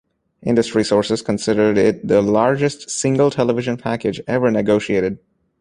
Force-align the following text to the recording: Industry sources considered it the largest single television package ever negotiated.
Industry 0.41 0.83
sources 0.83 1.21
considered 1.21 1.77
it 1.77 2.07
the 2.07 2.23
largest 2.23 2.89
single 2.89 3.29
television 3.29 3.77
package 3.77 4.19
ever 4.25 4.49
negotiated. 4.49 5.19